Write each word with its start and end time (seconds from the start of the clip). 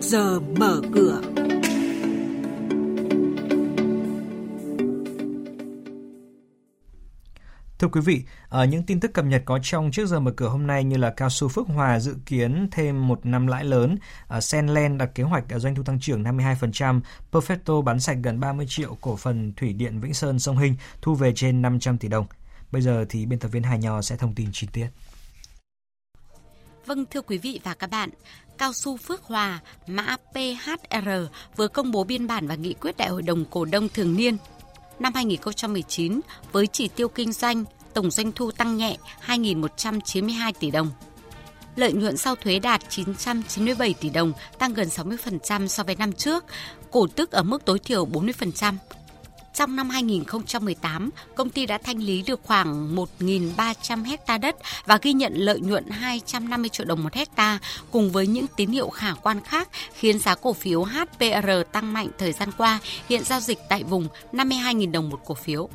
trước 0.00 0.08
giờ 0.08 0.40
mở 0.40 0.80
cửa. 0.94 1.20
Thưa 7.78 7.88
quý 7.88 8.00
vị, 8.00 8.22
ở 8.48 8.64
những 8.64 8.82
tin 8.82 9.00
tức 9.00 9.12
cập 9.14 9.24
nhật 9.24 9.42
có 9.44 9.58
trong 9.62 9.90
trước 9.90 10.06
giờ 10.06 10.20
mở 10.20 10.30
cửa 10.30 10.48
hôm 10.48 10.66
nay 10.66 10.84
như 10.84 10.96
là 10.96 11.10
cao 11.10 11.30
su 11.30 11.48
Phước 11.48 11.66
Hòa 11.66 12.00
dự 12.00 12.16
kiến 12.26 12.68
thêm 12.72 13.08
một 13.08 13.26
năm 13.26 13.46
lãi 13.46 13.64
lớn, 13.64 13.96
ờ, 14.28 14.40
Senland 14.40 15.00
đặt 15.00 15.10
kế 15.14 15.22
hoạch 15.22 15.44
ờ, 15.50 15.58
doanh 15.58 15.74
thu 15.74 15.82
tăng 15.82 16.00
trưởng 16.00 16.22
52%, 16.22 17.00
Perfecto 17.32 17.82
bán 17.82 18.00
sạch 18.00 18.18
gần 18.22 18.40
30 18.40 18.66
triệu 18.68 18.96
cổ 19.00 19.16
phần 19.16 19.52
thủy 19.56 19.72
điện 19.72 20.00
Vĩnh 20.00 20.14
Sơn 20.14 20.38
sông 20.38 20.56
Hình 20.56 20.76
thu 21.02 21.14
về 21.14 21.32
trên 21.34 21.62
500 21.62 21.98
tỷ 21.98 22.08
đồng. 22.08 22.26
Bây 22.72 22.82
giờ 22.82 23.04
thì 23.08 23.26
biên 23.26 23.38
tập 23.38 23.48
viên 23.48 23.62
Hà 23.62 23.76
Nho 23.76 24.02
sẽ 24.02 24.16
thông 24.16 24.34
tin 24.34 24.48
chi 24.52 24.68
tiết. 24.72 24.88
Vâng 26.88 27.06
thưa 27.10 27.20
quý 27.20 27.38
vị 27.38 27.60
và 27.64 27.74
các 27.74 27.90
bạn, 27.90 28.10
Cao 28.58 28.72
su 28.72 28.96
Phước 28.96 29.22
Hòa, 29.22 29.60
mã 29.86 30.16
PHR 30.32 31.08
vừa 31.56 31.68
công 31.68 31.90
bố 31.90 32.04
biên 32.04 32.26
bản 32.26 32.48
và 32.48 32.54
nghị 32.54 32.74
quyết 32.74 32.96
Đại 32.96 33.08
hội 33.08 33.22
đồng 33.22 33.44
cổ 33.50 33.64
đông 33.64 33.88
thường 33.88 34.16
niên 34.16 34.36
năm 34.98 35.14
2019 35.14 36.20
với 36.52 36.66
chỉ 36.66 36.88
tiêu 36.88 37.08
kinh 37.08 37.32
doanh 37.32 37.64
tổng 37.94 38.10
doanh 38.10 38.32
thu 38.32 38.50
tăng 38.50 38.76
nhẹ 38.76 38.96
2.192 39.26 40.52
tỷ 40.60 40.70
đồng. 40.70 40.90
Lợi 41.76 41.92
nhuận 41.92 42.16
sau 42.16 42.36
thuế 42.36 42.58
đạt 42.58 42.80
997 42.88 43.94
tỷ 43.94 44.10
đồng, 44.10 44.32
tăng 44.58 44.74
gần 44.74 44.88
60% 44.88 45.66
so 45.66 45.82
với 45.82 45.96
năm 45.96 46.12
trước, 46.12 46.44
cổ 46.90 47.06
tức 47.06 47.30
ở 47.30 47.42
mức 47.42 47.64
tối 47.64 47.78
thiểu 47.78 48.06
40%. 48.06 48.74
Trong 49.58 49.76
năm 49.76 49.90
2018, 49.90 51.10
công 51.34 51.50
ty 51.50 51.66
đã 51.66 51.78
thanh 51.78 51.98
lý 51.98 52.22
được 52.22 52.40
khoảng 52.44 52.96
1.300 52.96 54.04
hecta 54.04 54.38
đất 54.38 54.56
và 54.86 54.98
ghi 55.02 55.12
nhận 55.12 55.32
lợi 55.34 55.60
nhuận 55.60 55.88
250 55.90 56.68
triệu 56.68 56.86
đồng 56.86 57.02
một 57.02 57.14
hecta 57.14 57.58
cùng 57.90 58.10
với 58.12 58.26
những 58.26 58.46
tín 58.56 58.70
hiệu 58.70 58.88
khả 58.88 59.14
quan 59.22 59.40
khác 59.40 59.68
khiến 59.92 60.18
giá 60.18 60.34
cổ 60.34 60.52
phiếu 60.52 60.84
HPR 60.84 61.50
tăng 61.72 61.92
mạnh 61.92 62.08
thời 62.18 62.32
gian 62.32 62.48
qua, 62.58 62.78
hiện 63.08 63.24
giao 63.24 63.40
dịch 63.40 63.58
tại 63.68 63.82
vùng 63.84 64.08
52.000 64.32 64.90
đồng 64.90 65.08
một 65.10 65.20
cổ 65.24 65.34
phiếu. 65.34 65.68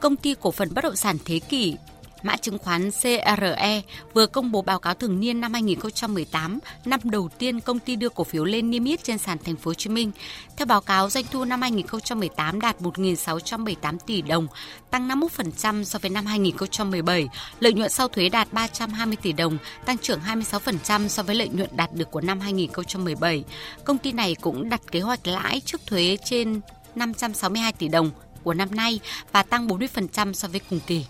Công 0.00 0.16
ty 0.16 0.34
cổ 0.40 0.50
phần 0.50 0.74
bất 0.74 0.84
động 0.84 0.96
sản 0.96 1.16
Thế 1.24 1.38
Kỷ 1.38 1.76
mã 2.24 2.36
chứng 2.36 2.58
khoán 2.58 2.90
CRE 2.90 3.82
vừa 4.14 4.26
công 4.26 4.52
bố 4.52 4.62
báo 4.62 4.78
cáo 4.78 4.94
thường 4.94 5.20
niên 5.20 5.40
năm 5.40 5.52
2018, 5.52 6.58
năm 6.84 7.00
đầu 7.04 7.28
tiên 7.38 7.60
công 7.60 7.78
ty 7.78 7.96
đưa 7.96 8.08
cổ 8.08 8.24
phiếu 8.24 8.44
lên 8.44 8.70
niêm 8.70 8.84
yết 8.84 9.04
trên 9.04 9.18
sàn 9.18 9.38
thành 9.44 9.56
phố 9.56 9.68
Hồ 9.68 9.74
Chí 9.74 9.90
Minh. 9.90 10.10
Theo 10.56 10.66
báo 10.66 10.80
cáo, 10.80 11.10
doanh 11.10 11.24
thu 11.30 11.44
năm 11.44 11.62
2018 11.62 12.60
đạt 12.60 12.80
1.678 12.80 13.98
tỷ 14.06 14.22
đồng, 14.22 14.46
tăng 14.90 15.08
51% 15.08 15.84
so 15.84 15.98
với 15.98 16.10
năm 16.10 16.26
2017. 16.26 17.28
Lợi 17.60 17.72
nhuận 17.72 17.90
sau 17.90 18.08
thuế 18.08 18.28
đạt 18.28 18.52
320 18.52 19.16
tỷ 19.22 19.32
đồng, 19.32 19.58
tăng 19.84 19.98
trưởng 19.98 20.20
26% 20.20 21.08
so 21.08 21.22
với 21.22 21.34
lợi 21.34 21.48
nhuận 21.48 21.70
đạt 21.76 21.92
được 21.94 22.10
của 22.10 22.20
năm 22.20 22.40
2017. 22.40 23.44
Công 23.84 23.98
ty 23.98 24.12
này 24.12 24.36
cũng 24.40 24.68
đặt 24.68 24.80
kế 24.90 25.00
hoạch 25.00 25.26
lãi 25.26 25.60
trước 25.64 25.80
thuế 25.86 26.16
trên 26.24 26.60
562 26.94 27.72
tỷ 27.72 27.88
đồng 27.88 28.10
của 28.42 28.54
năm 28.54 28.68
nay 28.74 29.00
và 29.32 29.42
tăng 29.42 29.68
40% 29.68 30.32
so 30.32 30.48
với 30.48 30.60
cùng 30.70 30.80
kỳ 30.86 31.04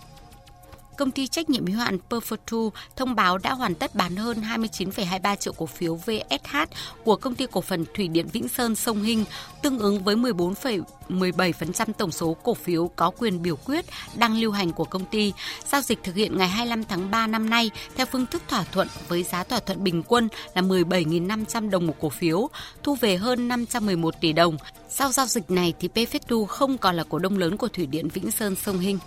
công 0.97 1.11
ty 1.11 1.27
trách 1.27 1.49
nhiệm 1.49 1.65
hữu 1.65 1.77
hạn 1.77 1.97
Perfortu 2.09 2.69
thông 2.95 3.15
báo 3.15 3.37
đã 3.37 3.53
hoàn 3.53 3.75
tất 3.75 3.95
bán 3.95 4.15
hơn 4.15 4.41
29,23 4.41 5.35
triệu 5.35 5.53
cổ 5.53 5.65
phiếu 5.65 5.95
VSH 5.95 6.57
của 7.03 7.15
công 7.15 7.35
ty 7.35 7.45
cổ 7.51 7.61
phần 7.61 7.85
Thủy 7.93 8.07
điện 8.07 8.27
Vĩnh 8.33 8.47
Sơn 8.47 8.75
Sông 8.75 9.01
Hinh, 9.03 9.25
tương 9.61 9.79
ứng 9.79 10.03
với 10.03 10.15
14,17% 10.15 11.93
tổng 11.97 12.11
số 12.11 12.37
cổ 12.43 12.53
phiếu 12.53 12.87
có 12.95 13.11
quyền 13.17 13.41
biểu 13.41 13.55
quyết 13.55 13.85
đang 14.15 14.39
lưu 14.39 14.51
hành 14.51 14.71
của 14.71 14.83
công 14.83 15.05
ty. 15.05 15.33
Giao 15.71 15.81
dịch 15.81 15.99
thực 16.03 16.15
hiện 16.15 16.37
ngày 16.37 16.47
25 16.47 16.83
tháng 16.83 17.11
3 17.11 17.27
năm 17.27 17.49
nay 17.49 17.71
theo 17.95 18.05
phương 18.05 18.25
thức 18.25 18.41
thỏa 18.47 18.63
thuận 18.63 18.87
với 19.07 19.23
giá 19.23 19.43
thỏa 19.43 19.59
thuận 19.59 19.83
bình 19.83 20.03
quân 20.03 20.29
là 20.53 20.61
17.500 20.61 21.69
đồng 21.69 21.87
một 21.87 21.95
cổ 21.99 22.09
phiếu, 22.09 22.49
thu 22.83 22.95
về 22.95 23.17
hơn 23.17 23.47
511 23.47 24.21
tỷ 24.21 24.33
đồng. 24.33 24.57
Sau 24.89 25.11
giao 25.11 25.25
dịch 25.25 25.51
này 25.51 25.73
thì 25.79 25.89
Pfetu 25.93 26.45
không 26.45 26.77
còn 26.77 26.95
là 26.95 27.03
cổ 27.09 27.19
đông 27.19 27.37
lớn 27.37 27.57
của 27.57 27.67
Thủy 27.67 27.85
điện 27.85 28.07
Vĩnh 28.09 28.31
Sơn 28.31 28.55
Sông 28.55 28.79
Hinh. 28.79 28.99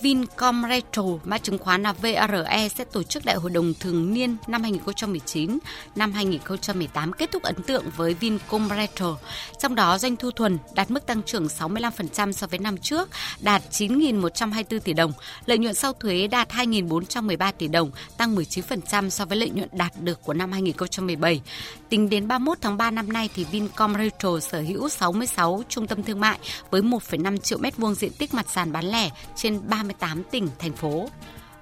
Vincom 0.00 0.62
Retro, 0.68 1.02
mã 1.24 1.38
chứng 1.38 1.58
khoán 1.58 1.82
là 1.82 1.92
VRE 1.92 2.68
sẽ 2.68 2.84
tổ 2.84 3.02
chức 3.02 3.24
đại 3.24 3.36
hội 3.36 3.50
đồng 3.50 3.74
thường 3.80 4.14
niên 4.14 4.36
năm 4.46 4.62
2019, 4.62 5.58
năm 5.96 6.12
2018 6.12 7.12
kết 7.12 7.30
thúc 7.32 7.42
ấn 7.42 7.54
tượng 7.62 7.84
với 7.96 8.14
Vincom 8.14 8.68
Retro. 8.68 9.16
Trong 9.58 9.74
đó 9.74 9.98
doanh 9.98 10.16
thu 10.16 10.30
thuần 10.30 10.58
đạt 10.74 10.90
mức 10.90 11.06
tăng 11.06 11.22
trưởng 11.22 11.46
65% 11.46 12.32
so 12.32 12.46
với 12.46 12.58
năm 12.58 12.76
trước, 12.76 13.08
đạt 13.40 13.62
9.124 13.70 14.80
tỷ 14.80 14.92
đồng, 14.92 15.12
lợi 15.46 15.58
nhuận 15.58 15.74
sau 15.74 15.92
thuế 15.92 16.26
đạt 16.26 16.48
2.413 16.48 17.52
tỷ 17.58 17.68
đồng, 17.68 17.90
tăng 18.16 18.36
19% 18.36 19.08
so 19.08 19.24
với 19.24 19.38
lợi 19.38 19.50
nhuận 19.50 19.68
đạt 19.72 19.92
được 20.00 20.22
của 20.22 20.34
năm 20.34 20.52
2017. 20.52 21.40
Tính 21.88 22.10
đến 22.10 22.28
31 22.28 22.58
tháng 22.60 22.76
3 22.76 22.90
năm 22.90 23.12
nay 23.12 23.28
thì 23.34 23.44
Vincom 23.44 23.94
Retro 23.98 24.40
sở 24.40 24.60
hữu 24.60 24.88
66 24.88 25.62
trung 25.68 25.86
tâm 25.86 26.02
thương 26.02 26.20
mại 26.20 26.38
với 26.70 26.82
1,5 26.82 27.36
triệu 27.36 27.58
mét 27.58 27.76
vuông 27.76 27.94
diện 27.94 28.12
tích 28.12 28.34
mặt 28.34 28.46
sàn 28.54 28.72
bán 28.72 28.84
lẻ 28.84 29.10
trên 29.36 29.60
30 29.68 29.87
38 29.88 30.22
tỉnh, 30.30 30.48
thành 30.58 30.72
phố. 30.72 31.08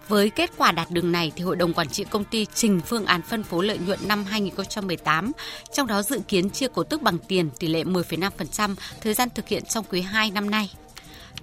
Với 0.09 0.31
kết 0.31 0.51
quả 0.57 0.73
đạt 0.73 0.91
được 0.91 1.05
này 1.05 1.33
thì 1.37 1.45
Hội 1.45 1.57
đồng 1.57 1.73
Quản 1.73 1.89
trị 1.89 2.05
công 2.11 2.25
ty 2.25 2.47
trình 2.55 2.81
phương 2.81 3.07
án 3.07 3.23
phân 3.23 3.43
phối 3.43 3.67
lợi 3.67 3.79
nhuận 3.79 3.99
năm 4.07 4.25
2018, 4.25 5.33
trong 5.73 5.87
đó 5.87 6.03
dự 6.03 6.21
kiến 6.29 6.51
chia 6.51 6.69
cổ 6.69 6.83
tức 6.83 7.03
bằng 7.03 7.19
tiền 7.29 7.51
tỷ 7.59 7.67
lệ 7.67 7.85
10,5% 7.85 8.75
thời 9.01 9.15
gian 9.15 9.29
thực 9.35 9.49
hiện 9.49 9.65
trong 9.65 9.85
quý 9.91 10.01
2 10.01 10.31
năm 10.31 10.51
nay. 10.51 10.71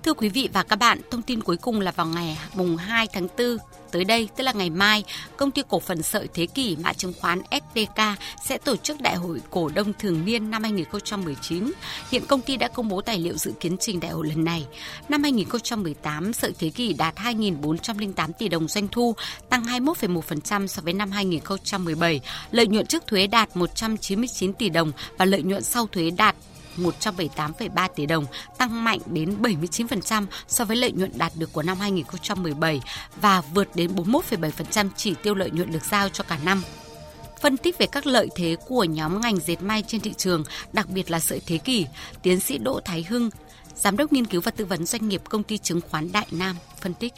Thưa 0.03 0.13
quý 0.13 0.29
vị 0.29 0.49
và 0.53 0.63
các 0.63 0.75
bạn, 0.75 1.01
thông 1.11 1.21
tin 1.21 1.41
cuối 1.41 1.57
cùng 1.57 1.81
là 1.81 1.91
vào 1.91 2.05
ngày 2.05 2.37
mùng 2.55 2.77
2 2.77 3.07
tháng 3.13 3.27
4 3.37 3.57
tới 3.93 4.03
đây, 4.03 4.29
tức 4.35 4.43
là 4.43 4.51
ngày 4.51 4.69
mai, 4.69 5.03
công 5.37 5.51
ty 5.51 5.61
cổ 5.67 5.79
phần 5.79 6.01
sợi 6.01 6.27
Thế 6.33 6.45
kỷ 6.45 6.75
mã 6.75 6.93
chứng 6.93 7.13
khoán 7.21 7.41
SDK 7.51 8.01
sẽ 8.45 8.57
tổ 8.57 8.75
chức 8.75 9.01
đại 9.01 9.15
hội 9.15 9.41
cổ 9.49 9.69
đông 9.69 9.93
thường 9.99 10.25
niên 10.25 10.51
năm 10.51 10.63
2019. 10.63 11.71
Hiện 12.11 12.25
công 12.27 12.41
ty 12.41 12.57
đã 12.57 12.67
công 12.67 12.89
bố 12.89 13.01
tài 13.01 13.19
liệu 13.19 13.37
dự 13.37 13.51
kiến 13.59 13.77
trình 13.79 13.99
đại 13.99 14.11
hội 14.11 14.27
lần 14.27 14.43
này. 14.43 14.65
Năm 15.09 15.23
2018, 15.23 16.33
sợi 16.33 16.53
Thế 16.59 16.69
kỷ 16.69 16.93
đạt 16.93 17.15
2.408 17.15 18.31
tỷ 18.39 18.49
đồng 18.49 18.67
doanh 18.67 18.87
thu, 18.87 19.15
tăng 19.49 19.63
21,1% 19.63 20.67
so 20.67 20.81
với 20.81 20.93
năm 20.93 21.11
2017. 21.11 22.19
Lợi 22.51 22.67
nhuận 22.67 22.85
trước 22.85 23.07
thuế 23.07 23.27
đạt 23.27 23.57
199 23.57 24.53
tỷ 24.53 24.69
đồng 24.69 24.91
và 25.17 25.25
lợi 25.25 25.43
nhuận 25.43 25.63
sau 25.63 25.87
thuế 25.87 26.09
đạt 26.09 26.35
178,3 26.77 27.89
tỷ 27.95 28.05
đồng, 28.05 28.25
tăng 28.57 28.83
mạnh 28.83 28.99
đến 29.05 29.41
79% 29.41 30.25
so 30.47 30.65
với 30.65 30.77
lợi 30.77 30.91
nhuận 30.91 31.11
đạt 31.15 31.31
được 31.35 31.53
của 31.53 31.63
năm 31.63 31.77
2017 31.77 32.81
và 33.21 33.41
vượt 33.41 33.75
đến 33.75 33.95
41,7% 33.95 34.89
chỉ 34.95 35.15
tiêu 35.23 35.35
lợi 35.35 35.51
nhuận 35.51 35.71
được 35.71 35.85
giao 35.85 36.09
cho 36.09 36.23
cả 36.23 36.37
năm. 36.45 36.63
Phân 37.41 37.57
tích 37.57 37.77
về 37.77 37.85
các 37.85 38.05
lợi 38.05 38.29
thế 38.35 38.55
của 38.67 38.83
nhóm 38.83 39.21
ngành 39.21 39.37
dệt 39.37 39.61
may 39.61 39.83
trên 39.87 40.01
thị 40.01 40.13
trường, 40.17 40.43
đặc 40.73 40.89
biệt 40.89 41.11
là 41.11 41.19
sợi 41.19 41.41
thế 41.45 41.57
kỷ, 41.57 41.85
tiến 42.21 42.39
sĩ 42.39 42.57
Đỗ 42.57 42.79
Thái 42.85 43.05
Hưng, 43.09 43.29
giám 43.75 43.97
đốc 43.97 44.13
nghiên 44.13 44.25
cứu 44.25 44.41
và 44.41 44.51
tư 44.51 44.65
vấn 44.65 44.85
doanh 44.85 45.09
nghiệp 45.09 45.21
công 45.29 45.43
ty 45.43 45.57
chứng 45.57 45.81
khoán 45.89 46.11
Đại 46.11 46.27
Nam 46.31 46.55
phân 46.81 46.93
tích. 46.93 47.13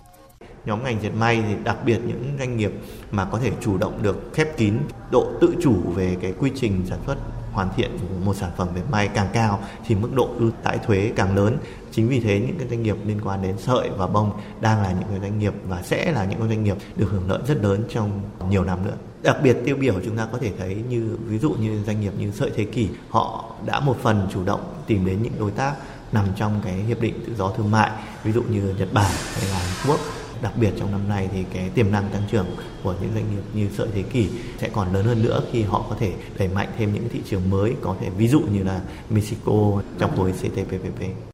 Nhóm 0.65 0.83
ngành 0.83 1.01
dệt 1.01 1.09
may 1.09 1.43
thì 1.47 1.55
đặc 1.63 1.77
biệt 1.85 1.99
những 2.07 2.35
doanh 2.39 2.57
nghiệp 2.57 2.71
mà 3.11 3.25
có 3.25 3.39
thể 3.39 3.51
chủ 3.61 3.77
động 3.77 4.03
được 4.03 4.31
khép 4.33 4.57
kín 4.57 4.77
độ 5.11 5.31
tự 5.41 5.55
chủ 5.61 5.73
về 5.95 6.17
cái 6.21 6.33
quy 6.39 6.51
trình 6.55 6.85
sản 6.89 6.99
xuất 7.05 7.15
hoàn 7.55 7.69
thiện 7.75 7.97
một 8.25 8.35
sản 8.35 8.51
phẩm 8.57 8.67
dệt 8.75 8.81
may 8.91 9.07
càng 9.07 9.27
cao 9.33 9.59
thì 9.87 9.95
mức 9.95 10.09
độ 10.15 10.29
ưu 10.39 10.51
đãi 10.63 10.77
thuế 10.77 11.11
càng 11.15 11.35
lớn. 11.35 11.57
Chính 11.91 12.07
vì 12.07 12.19
thế, 12.19 12.39
những 12.39 12.57
cái 12.59 12.67
doanh 12.67 12.83
nghiệp 12.83 12.95
liên 13.05 13.21
quan 13.23 13.41
đến 13.41 13.55
sợi 13.57 13.89
và 13.97 14.07
bông 14.07 14.31
đang 14.61 14.81
là 14.81 14.91
những 14.91 15.09
cái 15.09 15.19
doanh 15.19 15.39
nghiệp 15.39 15.53
và 15.67 15.81
sẽ 15.81 16.11
là 16.11 16.25
những 16.25 16.39
cái 16.39 16.47
doanh 16.47 16.63
nghiệp 16.63 16.77
được 16.95 17.07
hưởng 17.11 17.29
lợi 17.29 17.39
rất 17.47 17.57
lớn 17.61 17.83
trong 17.89 18.21
nhiều 18.49 18.63
năm 18.63 18.85
nữa. 18.85 18.95
Đặc 19.23 19.37
biệt, 19.43 19.57
tiêu 19.65 19.75
biểu 19.75 19.93
chúng 20.05 20.17
ta 20.17 20.27
có 20.31 20.37
thể 20.37 20.51
thấy 20.59 20.75
như, 20.89 21.17
ví 21.25 21.39
dụ 21.39 21.49
như 21.49 21.83
doanh 21.83 22.01
nghiệp 22.01 22.13
như 22.17 22.31
sợi 22.31 22.51
thế 22.55 22.63
kỷ, 22.63 22.89
họ 23.09 23.45
đã 23.65 23.79
một 23.79 23.97
phần 24.01 24.27
chủ 24.33 24.43
động 24.43 24.61
tìm 24.87 25.05
đến 25.05 25.21
những 25.21 25.33
đối 25.39 25.51
tác 25.51 25.73
nằm 26.11 26.25
trong 26.35 26.61
cái 26.63 26.73
hiệp 26.73 27.01
định 27.01 27.23
tự 27.27 27.35
do 27.35 27.51
thương 27.57 27.71
mại, 27.71 27.91
ví 28.23 28.31
dụ 28.31 28.43
như 28.43 28.75
Nhật 28.79 28.93
Bản 28.93 29.11
hay 29.33 29.49
là 29.49 29.57
Hàn 29.57 29.89
Quốc 29.89 29.99
đặc 30.41 30.53
biệt 30.57 30.71
trong 30.79 30.91
năm 30.91 31.09
nay 31.09 31.29
thì 31.33 31.43
cái 31.53 31.69
tiềm 31.69 31.91
năng 31.91 32.09
tăng 32.09 32.23
trưởng 32.31 32.45
của 32.83 32.95
những 33.01 33.11
doanh 33.13 33.25
nghiệp 33.31 33.41
như 33.53 33.69
sợi 33.77 33.87
thế 33.93 34.01
kỷ 34.01 34.29
sẽ 34.57 34.69
còn 34.69 34.93
lớn 34.93 35.05
hơn 35.05 35.23
nữa 35.23 35.41
khi 35.51 35.61
họ 35.61 35.85
có 35.89 35.95
thể 35.99 36.13
đẩy 36.37 36.47
mạnh 36.47 36.69
thêm 36.77 36.93
những 36.93 37.09
thị 37.09 37.21
trường 37.29 37.49
mới, 37.49 37.73
có 37.81 37.95
thể 38.01 38.09
ví 38.09 38.27
dụ 38.27 38.39
như 38.39 38.63
là 38.63 38.81
Mexico 39.09 39.81
trong 39.99 40.17
khối 40.17 40.31
CPTPP. 40.31 41.31